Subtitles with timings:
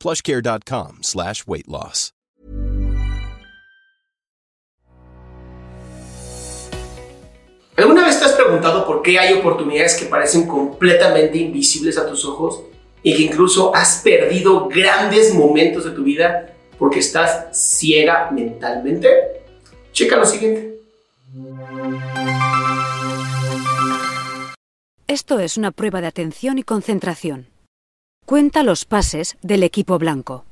[0.00, 2.12] plushcare.com slash weight loss.
[7.76, 12.24] ¿Alguna vez te has preguntado por qué hay oportunidades que parecen completamente invisibles a tus
[12.24, 12.62] ojos
[13.02, 19.08] y que incluso has perdido grandes momentos de tu vida porque estás ciega mentalmente?
[19.92, 20.80] Checa lo siguiente.
[25.06, 27.55] Esto es una prueba de atención y concentración.
[28.26, 30.44] Cuenta los pases del equipo blanco.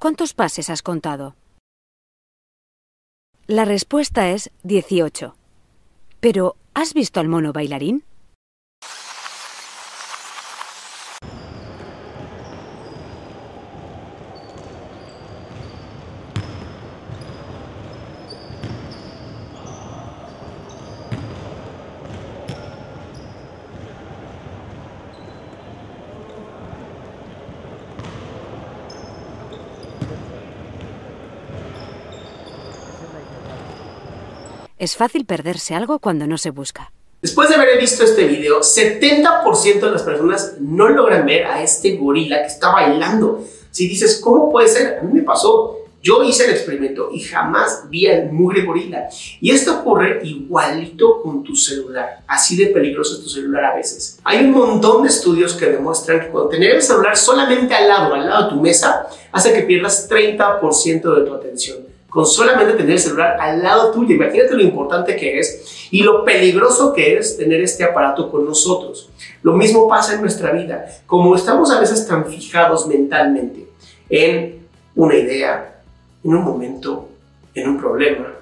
[0.00, 1.36] ¿Cuántos pases has contado?
[3.50, 5.34] La respuesta es 18.
[6.20, 8.04] Pero, ¿has visto al mono bailarín?
[34.78, 36.92] Es fácil perderse algo cuando no se busca.
[37.20, 41.96] Después de haber visto este video, 70% de las personas no logran ver a este
[41.96, 43.44] gorila que está bailando.
[43.72, 44.98] Si dices, ¿cómo puede ser?
[45.00, 45.78] A mí me pasó.
[46.00, 49.08] Yo hice el experimento y jamás vi al mugre gorila.
[49.40, 52.20] Y esto ocurre igualito con tu celular.
[52.28, 54.20] Así de peligroso es tu celular a veces.
[54.22, 58.14] Hay un montón de estudios que demuestran que cuando tener el celular solamente al lado,
[58.14, 62.92] al lado de tu mesa, hace que pierdas 30% de tu atención con solamente tener
[62.92, 64.14] el celular al lado tuyo.
[64.14, 69.10] Imagínate lo importante que es y lo peligroso que es tener este aparato con nosotros.
[69.42, 70.86] Lo mismo pasa en nuestra vida.
[71.06, 73.68] Como estamos a veces tan fijados mentalmente
[74.08, 75.80] en una idea,
[76.24, 77.08] en un momento,
[77.54, 78.32] en un problema,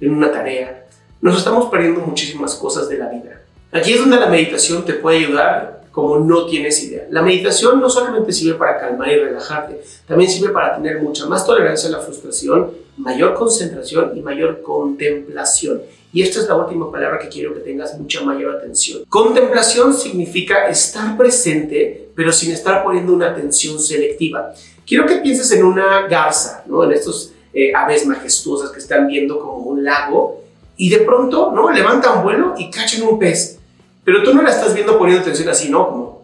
[0.00, 0.86] en una tarea,
[1.20, 3.40] nos estamos perdiendo muchísimas cosas de la vida.
[3.72, 7.06] Aquí es donde la meditación te puede ayudar como no tienes idea.
[7.08, 11.46] La meditación no solamente sirve para calmar y relajarte, también sirve para tener mucha más
[11.46, 15.80] tolerancia a la frustración, mayor concentración y mayor contemplación.
[16.12, 19.04] Y esta es la última palabra que quiero que tengas mucha mayor atención.
[19.08, 24.52] Contemplación significa estar presente, pero sin estar poniendo una atención selectiva.
[24.86, 26.84] Quiero que pienses en una garza, ¿no?
[26.84, 30.42] en estos eh, aves majestuosas que están viendo como un lago,
[30.76, 31.70] y de pronto ¿no?
[31.72, 33.60] levantan vuelo y cachan un pez.
[34.06, 35.88] Pero tú no la estás viendo poniendo atención así, ¿no?
[35.88, 36.22] Como,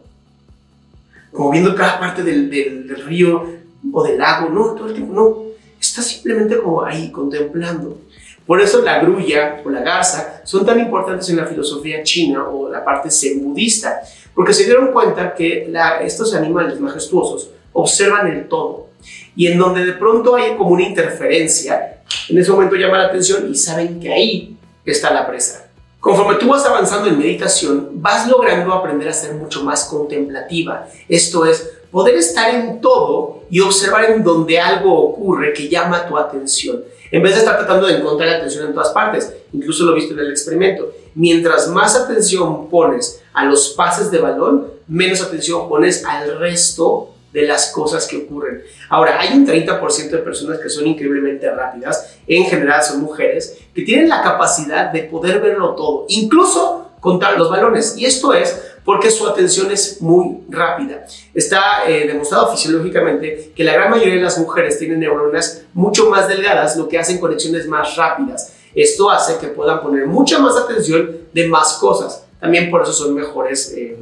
[1.32, 3.44] como viendo cada parte del, del, río
[3.92, 5.36] o del lago, no, todo el tiempo, no.
[5.80, 7.98] Estás simplemente como ahí contemplando.
[8.46, 12.70] Por eso la grulla o la garza son tan importantes en la filosofía china o
[12.70, 14.00] la parte zen budista,
[14.32, 15.68] porque se dieron cuenta que
[16.02, 18.90] estos animales majestuosos observan el todo
[19.34, 23.50] y en donde de pronto hay como una interferencia, en ese momento llama la atención
[23.50, 25.61] y saben que ahí está la presa.
[26.02, 30.88] Conforme tú vas avanzando en meditación, vas logrando aprender a ser mucho más contemplativa.
[31.08, 36.18] Esto es, poder estar en todo y observar en donde algo ocurre que llama tu
[36.18, 36.82] atención.
[37.08, 40.18] En vez de estar tratando de encontrar atención en todas partes, incluso lo viste en
[40.18, 40.90] el experimento.
[41.14, 47.42] Mientras más atención pones a los pases de balón, menos atención pones al resto de
[47.42, 48.62] las cosas que ocurren.
[48.88, 53.82] Ahora, hay un 30% de personas que son increíblemente rápidas, en general son mujeres, que
[53.82, 57.96] tienen la capacidad de poder verlo todo, incluso contar los balones.
[57.96, 61.06] Y esto es porque su atención es muy rápida.
[61.34, 66.28] Está eh, demostrado fisiológicamente que la gran mayoría de las mujeres tienen neuronas mucho más
[66.28, 68.54] delgadas, lo que hacen conexiones más rápidas.
[68.74, 72.24] Esto hace que puedan poner mucha más atención de más cosas.
[72.40, 73.96] También por eso son mejores eh,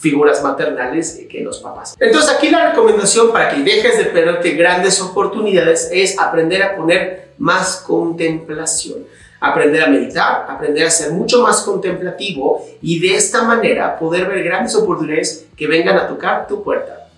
[0.00, 1.96] figuras maternales que los papás.
[2.00, 7.30] Entonces aquí la recomendación para que dejes de perderte grandes oportunidades es aprender a poner
[7.38, 9.04] más contemplación
[9.40, 14.44] aprender a meditar, aprender a ser mucho más contemplativo y de esta manera poder ver
[14.44, 17.08] grandes oportunidades que vengan a tocar tu puerta.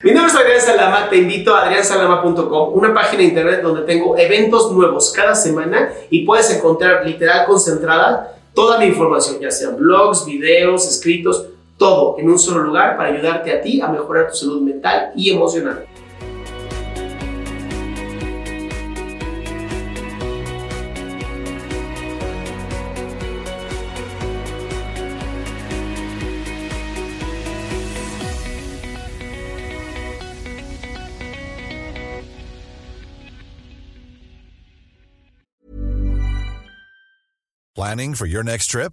[0.00, 4.16] Mi nombre es Adrián Salama, te invito a adriansalama.com, una página de internet donde tengo
[4.16, 10.24] eventos nuevos cada semana y puedes encontrar literal concentrada toda mi información, ya sean blogs,
[10.24, 11.46] videos, escritos,
[11.78, 15.30] todo en un solo lugar para ayudarte a ti a mejorar tu salud mental y
[15.30, 15.86] emocional.
[37.74, 38.92] Planning for your next trip?